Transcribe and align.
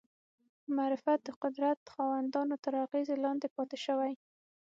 معرفت 0.75 1.19
د 1.23 1.29
قدرت 1.43 1.79
خاوندانو 1.93 2.55
تر 2.63 2.73
اغېزې 2.85 3.15
لاندې 3.25 3.47
پاتې 3.55 3.77
شوی 3.85 4.13